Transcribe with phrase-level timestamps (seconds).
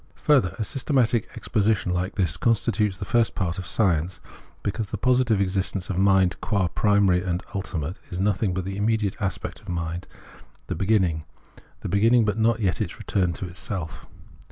[0.25, 4.19] Further, a systematic exposition like this constitutes the first part of science,*
[4.63, 9.15] because the positive existence of mind, qua primary and ultimate, is nothing but the immediate
[9.21, 10.07] aspect of mind,
[10.65, 11.25] the beginning;
[11.81, 14.07] the begin ning, but not yet its return to itself.